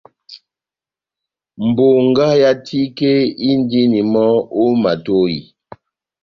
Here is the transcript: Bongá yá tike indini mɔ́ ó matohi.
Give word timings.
Bongá 1.75 2.27
yá 2.41 2.51
tike 2.65 3.11
indini 3.49 3.99
mɔ́ 4.13 4.29
ó 4.61 4.63
matohi. 4.83 5.37